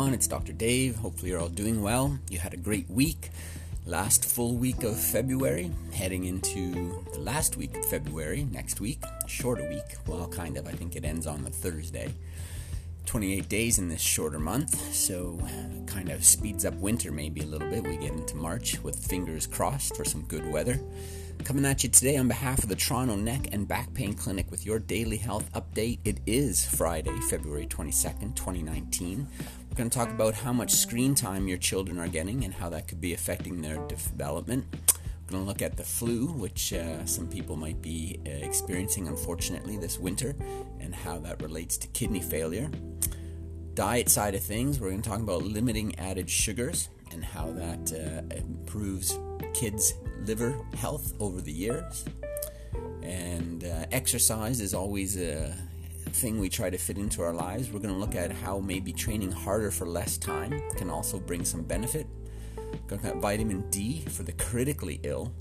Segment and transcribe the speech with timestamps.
[0.00, 0.14] everyone.
[0.14, 0.54] It's Dr.
[0.54, 0.96] Dave.
[0.96, 2.18] Hopefully, you're all doing well.
[2.30, 3.28] You had a great week.
[3.84, 9.68] Last full week of February, heading into the last week of February, next week, shorter
[9.68, 9.98] week.
[10.06, 10.66] Well, kind of.
[10.66, 12.14] I think it ends on the Thursday.
[13.04, 15.38] 28 days in this shorter month, so
[15.86, 17.86] kind of speeds up winter maybe a little bit.
[17.86, 20.80] We get into March with fingers crossed for some good weather.
[21.44, 24.66] Coming at you today on behalf of the Toronto Neck and Back Pain Clinic with
[24.66, 25.98] your daily health update.
[26.04, 29.26] It is Friday, February 22nd, 2019.
[29.68, 32.68] We're going to talk about how much screen time your children are getting and how
[32.70, 34.66] that could be affecting their development.
[34.72, 39.08] We're going to look at the flu, which uh, some people might be uh, experiencing
[39.08, 40.36] unfortunately this winter,
[40.78, 42.70] and how that relates to kidney failure.
[43.74, 47.92] Diet side of things, we're going to talk about limiting added sugars and how that
[47.92, 49.18] uh, improves
[49.54, 52.04] kids' liver health over the years.
[53.02, 55.54] And uh, exercise is always a
[56.12, 57.70] thing we try to fit into our lives.
[57.70, 61.44] We're going to look at how maybe training harder for less time can also bring
[61.44, 62.06] some benefit.
[62.86, 65.32] Going to vitamin D for the critically ill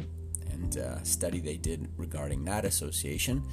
[0.52, 3.44] and uh, study they did regarding that association.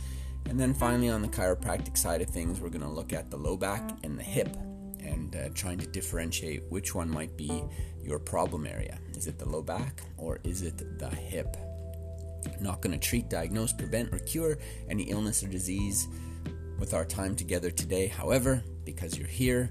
[0.49, 3.37] And then finally, on the chiropractic side of things, we're going to look at the
[3.37, 4.57] low back and the hip
[5.01, 7.65] and uh, trying to differentiate which one might be
[8.07, 8.99] your problem area.
[9.17, 11.57] Is it the low back or is it the hip?
[12.61, 16.07] Not going to treat, diagnose, prevent, or cure any illness or disease
[16.79, 18.07] with our time together today.
[18.07, 19.71] However, because you're here,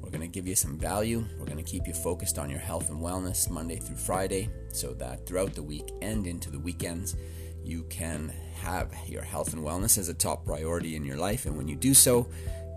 [0.00, 1.24] we're going to give you some value.
[1.38, 4.92] We're going to keep you focused on your health and wellness Monday through Friday so
[4.94, 7.16] that throughout the week and into the weekends,
[7.64, 11.46] you can have your health and wellness as a top priority in your life.
[11.46, 12.28] And when you do so,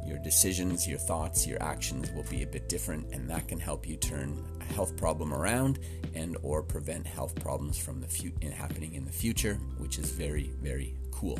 [0.08, 3.88] your decisions, your thoughts, your actions will be a bit different, and that can help
[3.88, 5.80] you turn a health problem around
[6.16, 10.52] and or prevent health problems from the fu- happening in the future, which is very,
[10.61, 11.38] very cool.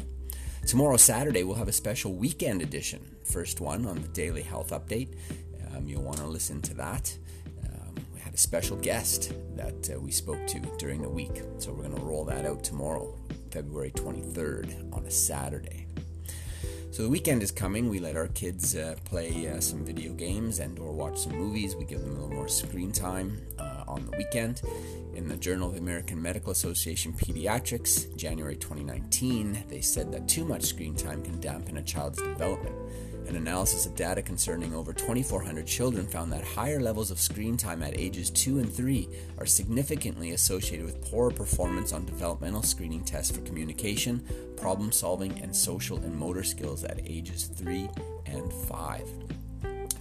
[0.66, 3.16] Tomorrow, Saturday, we'll have a special weekend edition.
[3.24, 5.16] First one on the daily health update.
[5.74, 7.16] Um, you'll want to listen to that.
[7.64, 11.72] Um, we had a special guest that uh, we spoke to during the week, so
[11.72, 13.18] we're going to roll that out tomorrow,
[13.52, 15.88] February 23rd, on a Saturday.
[16.98, 17.90] So the weekend is coming.
[17.90, 21.76] We let our kids uh, play uh, some video games and or watch some movies.
[21.76, 24.64] We give them a little more screen time uh, on the weekend.
[25.14, 30.44] In the Journal of the American Medical Association Pediatrics, January 2019, they said that too
[30.44, 32.76] much screen time can dampen a child's development.
[33.28, 37.84] An analysis of data concerning over 2,400 children found that higher levels of screen time
[37.84, 43.36] at ages 2 and 3 are significantly associated with poorer performance on developmental screening tests
[43.36, 47.90] for communication, problem solving, and social and motor skills at ages 3
[48.28, 49.10] and 5.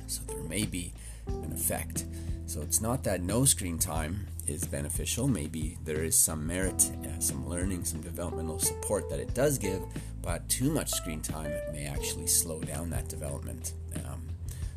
[0.07, 0.93] So there may be
[1.27, 2.05] an effect.
[2.47, 5.27] So it's not that no screen time is beneficial.
[5.27, 9.83] Maybe there is some merit, uh, some learning, some developmental support that it does give,
[10.23, 13.73] but too much screen time may actually slow down that development.
[13.97, 14.29] Um,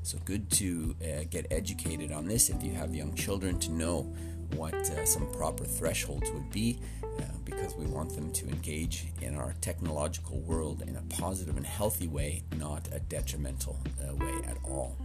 [0.02, 4.12] so, good to uh, get educated on this if you have young children to know
[4.56, 9.35] what uh, some proper thresholds would be uh, because we want them to engage in
[9.35, 14.58] our technological world in a positive and healthy way, not a detrimental uh, way at
[14.63, 14.97] all.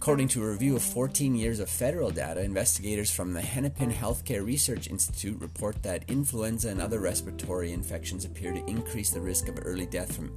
[0.00, 4.42] According to a review of 14 years of federal data, investigators from the Hennepin Healthcare
[4.42, 9.58] Research Institute report that influenza and other respiratory infections appear to increase the risk of
[9.62, 10.32] early death from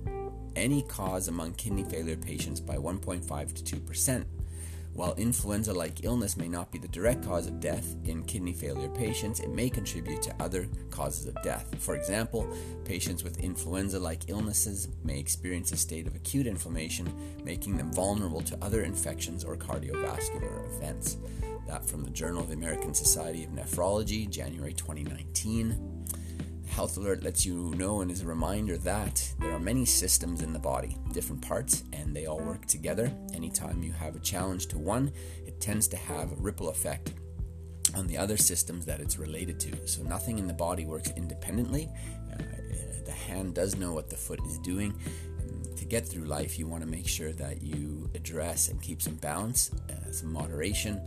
[0.58, 4.28] any cause among kidney failure patients by 1.5 to 2 percent.
[4.94, 8.90] While influenza like illness may not be the direct cause of death in kidney failure
[8.90, 11.66] patients, it may contribute to other causes of death.
[11.80, 12.48] For example,
[12.86, 17.12] patients with influenza like illnesses may experience a state of acute inflammation,
[17.44, 21.18] making them vulnerable to other infections or cardiovascular events.
[21.68, 25.93] That from the Journal of the American Society of Nephrology, January 2019.
[26.68, 30.54] Health Alert lets you know and is a reminder that there are many systems in
[30.54, 33.12] the body, different parts, and they all work together.
[33.34, 35.12] Anytime you have a challenge to one,
[35.46, 37.14] it tends to have a ripple effect
[37.96, 39.88] on the other systems that it's related to.
[39.88, 41.90] So nothing in the body works independently.
[42.32, 42.38] Uh,
[43.06, 44.94] the hand does know what the foot is doing.
[45.76, 49.16] To get through life, you want to make sure that you address and keep some
[49.16, 51.02] balance, uh, some moderation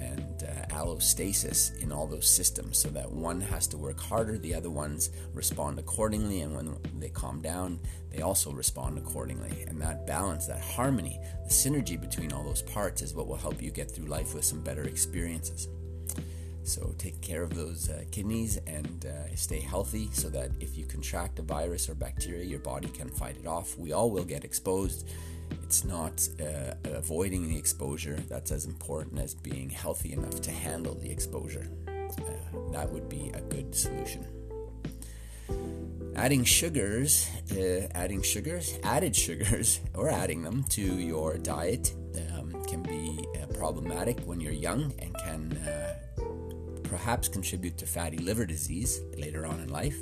[0.00, 4.54] and uh, allostasis in all those systems so that one has to work harder, the
[4.54, 7.80] other ones respond accordingly, and when they calm down,
[8.10, 9.64] they also respond accordingly.
[9.66, 13.62] And that balance, that harmony, the synergy between all those parts is what will help
[13.62, 15.68] you get through life with some better experiences.
[16.62, 20.84] So take care of those uh, kidneys and uh, stay healthy so that if you
[20.84, 23.78] contract a virus or bacteria, your body can fight it off.
[23.78, 25.08] We all will get exposed
[25.68, 30.94] it's not uh, avoiding the exposure that's as important as being healthy enough to handle
[30.94, 31.68] the exposure.
[31.86, 34.26] Uh, that would be a good solution.
[36.16, 41.92] Adding sugars, uh, adding sugars, added sugars, or adding them to your diet
[42.32, 45.94] um, can be uh, problematic when you're young and can uh,
[46.84, 49.98] perhaps contribute to fatty liver disease later on in life.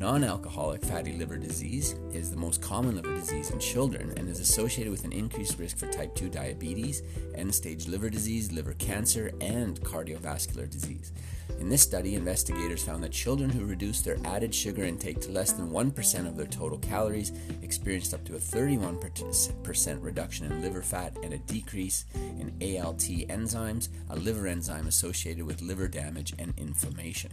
[0.00, 4.40] Non alcoholic fatty liver disease is the most common liver disease in children and is
[4.40, 7.02] associated with an increased risk for type 2 diabetes,
[7.34, 11.12] end stage liver disease, liver cancer, and cardiovascular disease.
[11.58, 15.52] In this study, investigators found that children who reduced their added sugar intake to less
[15.52, 21.14] than 1% of their total calories experienced up to a 31% reduction in liver fat
[21.22, 27.32] and a decrease in ALT enzymes, a liver enzyme associated with liver damage and inflammation.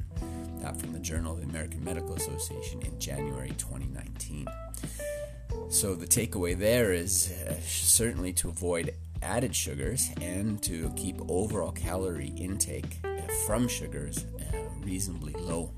[0.59, 4.47] That from the Journal of the American Medical Association in January 2019.
[5.69, 11.71] So the takeaway there is uh, certainly to avoid added sugars and to keep overall
[11.71, 15.71] calorie intake uh, from sugars uh, reasonably low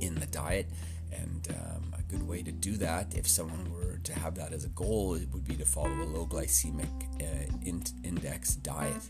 [0.00, 0.66] in the diet.
[1.12, 4.64] And um, a good way to do that, if someone were to have that as
[4.64, 6.88] a goal, it would be to follow a low glycemic
[7.20, 9.02] uh, in- index diet.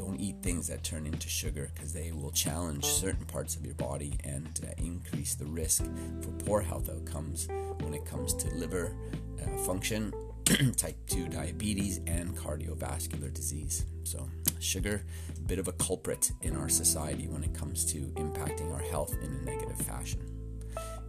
[0.00, 3.74] Don't eat things that turn into sugar because they will challenge certain parts of your
[3.74, 5.84] body and uh, increase the risk
[6.22, 7.48] for poor health outcomes
[7.80, 8.96] when it comes to liver
[9.42, 10.10] uh, function
[10.78, 13.84] type 2 diabetes, and cardiovascular disease.
[14.04, 14.26] So,
[14.58, 15.02] sugar,
[15.36, 19.14] a bit of a culprit in our society when it comes to impacting our health
[19.22, 20.20] in a negative fashion.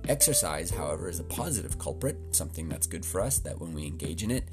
[0.10, 4.22] Exercise, however, is a positive culprit, something that's good for us, that when we engage
[4.22, 4.50] in it,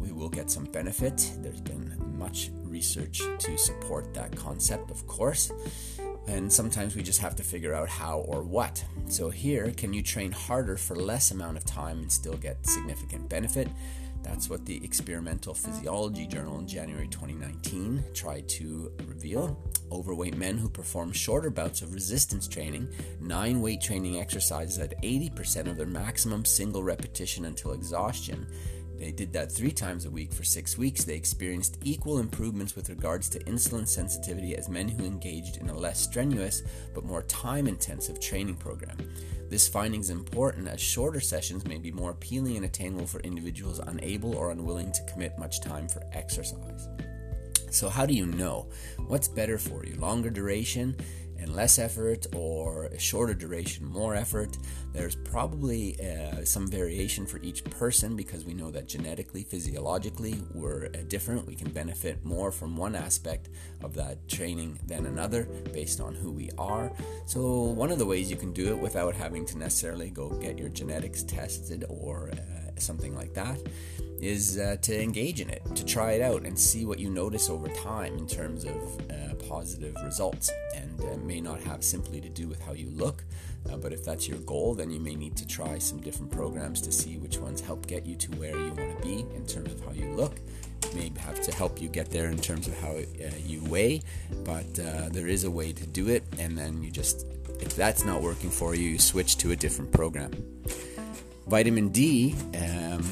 [0.00, 1.30] we will get some benefit.
[1.38, 5.50] There's been much research to support that concept, of course.
[6.28, 8.84] And sometimes we just have to figure out how or what.
[9.08, 13.28] So, here, can you train harder for less amount of time and still get significant
[13.30, 13.68] benefit?
[14.22, 19.56] That's what the Experimental Physiology Journal in January 2019 tried to reveal.
[19.90, 22.88] Overweight men who perform shorter bouts of resistance training,
[23.20, 28.48] nine weight training exercises at 80% of their maximum single repetition until exhaustion,
[28.98, 31.04] they did that three times a week for six weeks.
[31.04, 35.76] They experienced equal improvements with regards to insulin sensitivity as men who engaged in a
[35.76, 36.62] less strenuous
[36.94, 38.96] but more time intensive training program.
[39.48, 43.78] This finding is important as shorter sessions may be more appealing and attainable for individuals
[43.78, 46.88] unable or unwilling to commit much time for exercise.
[47.70, 48.68] So, how do you know?
[49.06, 49.96] What's better for you?
[49.96, 50.96] Longer duration
[51.38, 54.56] and less effort or a shorter duration, more effort.
[54.92, 60.86] There's probably uh, some variation for each person because we know that genetically, physiologically, we're
[60.86, 61.46] uh, different.
[61.46, 63.48] We can benefit more from one aspect
[63.82, 66.92] of that training than another based on who we are.
[67.26, 70.58] So, one of the ways you can do it without having to necessarily go get
[70.58, 73.58] your genetics tested or uh, something like that
[74.20, 77.50] is uh, to engage in it, to try it out and see what you notice
[77.50, 80.50] over time in terms of uh, positive results.
[80.74, 83.24] And uh, may not have simply to do with how you look,
[83.70, 86.80] uh, but if that's your goal, then you may need to try some different programs
[86.82, 89.72] to see which ones help get you to where you want to be in terms
[89.72, 90.36] of how you look.
[90.84, 94.02] It may have to help you get there in terms of how uh, you weigh,
[94.44, 94.74] but
[95.12, 97.26] there is a way to do it, and then you just,
[97.60, 100.30] if that's not working for you, you switch to a different program.
[101.46, 102.34] Vitamin D.
[102.54, 103.04] Um,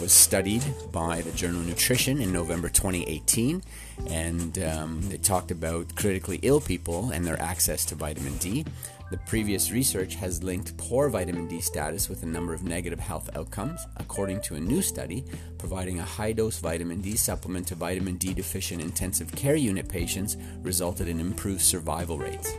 [0.00, 0.62] was studied
[0.92, 3.62] by the journal of Nutrition in November 2018,
[4.06, 8.64] and um, they talked about critically ill people and their access to vitamin D.
[9.10, 13.28] The previous research has linked poor vitamin D status with a number of negative health
[13.34, 13.80] outcomes.
[13.96, 15.24] According to a new study,
[15.58, 20.36] providing a high dose vitamin D supplement to vitamin D deficient intensive care unit patients
[20.62, 22.54] resulted in improved survival rates.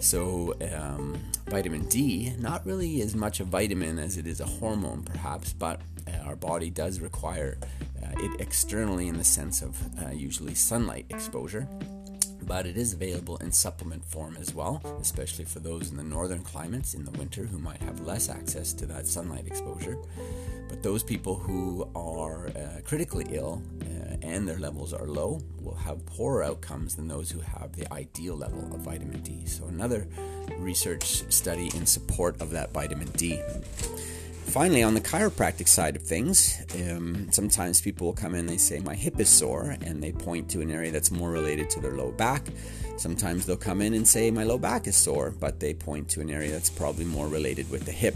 [0.00, 5.02] So, um, vitamin D, not really as much a vitamin as it is a hormone,
[5.02, 7.58] perhaps, but uh, our body does require
[8.02, 11.66] uh, it externally in the sense of uh, usually sunlight exposure.
[12.42, 16.42] But it is available in supplement form as well, especially for those in the northern
[16.42, 19.98] climates in the winter who might have less access to that sunlight exposure.
[20.68, 23.97] But those people who are uh, critically ill uh,
[24.28, 28.36] and their levels are low will have poorer outcomes than those who have the ideal
[28.36, 29.46] level of vitamin D.
[29.46, 30.06] So, another
[30.58, 33.40] research study in support of that vitamin D.
[34.46, 38.56] Finally, on the chiropractic side of things, um, sometimes people will come in and they
[38.56, 41.80] say, My hip is sore, and they point to an area that's more related to
[41.80, 42.46] their low back.
[42.96, 46.22] Sometimes they'll come in and say, My low back is sore, but they point to
[46.22, 48.14] an area that's probably more related with the hip.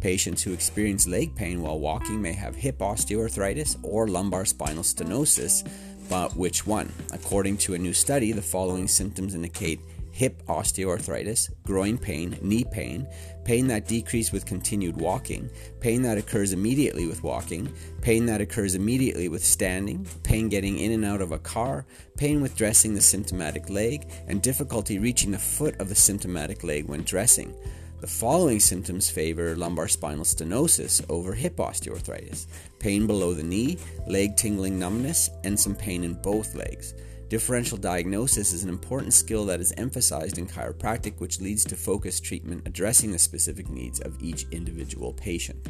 [0.00, 5.68] Patients who experience leg pain while walking may have hip osteoarthritis or lumbar spinal stenosis,
[6.08, 6.92] but which one?
[7.12, 9.80] According to a new study, the following symptoms indicate
[10.16, 13.06] hip osteoarthritis, groin pain, knee pain,
[13.44, 15.50] pain that decreases with continued walking,
[15.80, 20.92] pain that occurs immediately with walking, pain that occurs immediately with standing, pain getting in
[20.92, 21.84] and out of a car,
[22.16, 26.86] pain with dressing the symptomatic leg, and difficulty reaching the foot of the symptomatic leg
[26.86, 27.54] when dressing.
[27.98, 32.46] The following symptoms favor lumbar spinal stenosis over hip osteoarthritis
[32.78, 36.92] pain below the knee, leg tingling numbness, and some pain in both legs.
[37.30, 42.22] Differential diagnosis is an important skill that is emphasized in chiropractic, which leads to focused
[42.22, 45.66] treatment addressing the specific needs of each individual patient.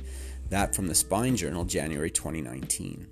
[0.50, 3.06] That from the Spine Journal, January 2019.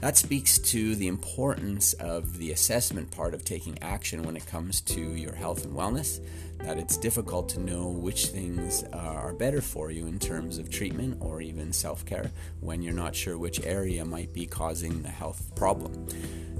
[0.00, 4.80] That speaks to the importance of the assessment part of taking action when it comes
[4.82, 6.20] to your health and wellness.
[6.58, 10.70] That it's difficult to know which things uh, are better for you in terms of
[10.70, 15.08] treatment or even self care when you're not sure which area might be causing the
[15.08, 16.06] health problem.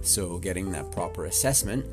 [0.03, 1.87] So, getting that proper assessment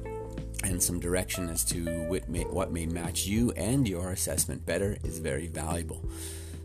[0.63, 4.98] and some direction as to what may, what may match you and your assessment better
[5.03, 6.03] is very valuable.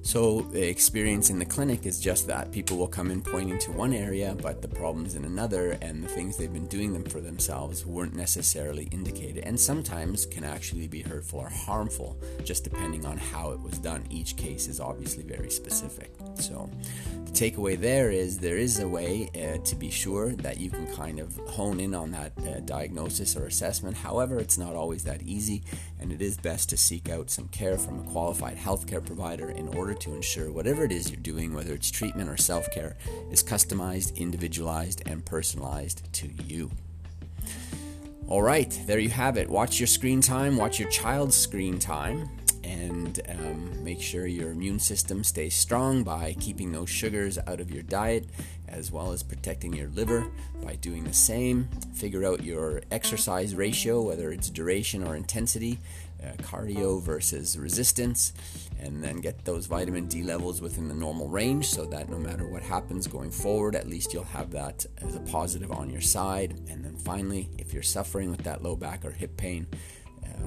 [0.06, 2.52] So, the experience in the clinic is just that.
[2.52, 6.06] People will come in pointing to one area, but the problem's in another, and the
[6.06, 11.02] things they've been doing them for themselves weren't necessarily indicated, and sometimes can actually be
[11.02, 14.04] hurtful or harmful, just depending on how it was done.
[14.08, 16.14] Each case is obviously very specific.
[16.36, 16.70] So,
[17.24, 20.86] the takeaway there is there is a way uh, to be sure that you can
[20.94, 23.96] kind of hone in on that uh, diagnosis or assessment.
[23.96, 25.64] However, it's not always that easy,
[25.98, 29.66] and it is best to seek out some care from a qualified healthcare provider in
[29.74, 32.96] order to ensure whatever it is you're doing, whether it's treatment or self care,
[33.30, 36.70] is customized, individualized, and personalized to you.
[38.28, 39.48] All right, there you have it.
[39.48, 42.28] Watch your screen time, watch your child's screen time,
[42.66, 47.70] and um, make sure your immune system stays strong by keeping those sugars out of
[47.70, 48.26] your diet,
[48.68, 50.26] as well as protecting your liver
[50.64, 51.68] by doing the same.
[51.94, 55.78] Figure out your exercise ratio, whether it's duration or intensity,
[56.24, 58.32] uh, cardio versus resistance,
[58.80, 62.48] and then get those vitamin D levels within the normal range so that no matter
[62.48, 66.58] what happens going forward, at least you'll have that as a positive on your side.
[66.68, 69.68] And then finally, if you're suffering with that low back or hip pain,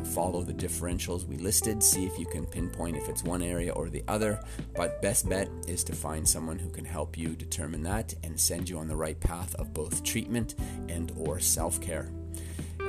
[0.04, 3.90] follow the differentials we listed, see if you can pinpoint if it's one area or
[3.90, 4.40] the other.
[4.76, 8.70] But best bet is to find someone who can help you determine that and send
[8.70, 10.56] you on the right path of both treatment
[10.88, 12.10] and or self-care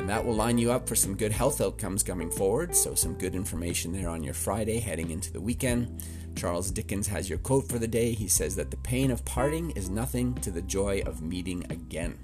[0.00, 2.74] and that will line you up for some good health outcomes coming forward.
[2.74, 6.02] So, some good information there on your Friday heading into the weekend.
[6.36, 8.12] Charles Dickens has your quote for the day.
[8.12, 12.18] He says that the pain of parting is nothing to the joy of meeting again.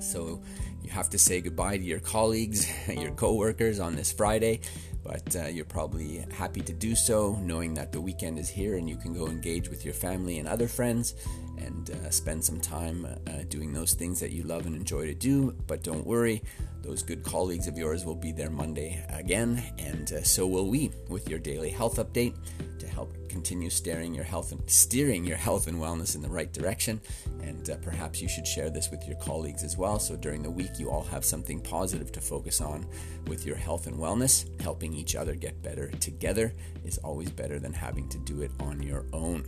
[0.00, 0.42] So,
[0.82, 4.60] you have to say goodbye to your colleagues, your coworkers on this Friday,
[5.02, 8.88] but uh, you're probably happy to do so, knowing that the weekend is here and
[8.88, 11.14] you can go engage with your family and other friends
[11.58, 15.14] and uh, spend some time uh, doing those things that you love and enjoy to
[15.14, 15.52] do.
[15.66, 16.42] But don't worry,
[16.82, 20.90] those good colleagues of yours will be there Monday again, and uh, so will we
[21.08, 22.34] with your daily health update
[22.78, 26.52] to help continue steering your health and steering your health and wellness in the right
[26.52, 27.00] direction.
[27.42, 29.98] And uh, perhaps you should share this with your colleagues as well.
[29.98, 32.86] So during the week, you all have something positive to focus on
[33.26, 34.46] with your health and wellness.
[34.90, 36.52] Helping each other get better together
[36.84, 39.44] is always better than having to do it on your own.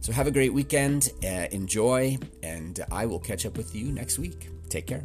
[0.00, 4.18] So have a great weekend, uh, enjoy, and I will catch up with you next
[4.18, 4.50] week.
[4.68, 5.04] Take care.